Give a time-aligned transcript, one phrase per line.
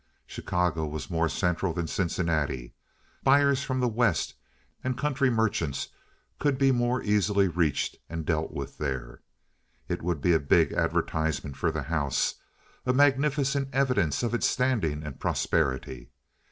[0.25, 2.73] Chicago was more central than Cincinnati.
[3.21, 4.33] Buyers from the West
[4.83, 5.89] and country merchants
[6.39, 9.21] could be more easily reached and dealt with there.
[9.87, 12.33] It would be a big advertisement for the house,
[12.83, 16.09] a magnificent evidence of its standing and prosperity.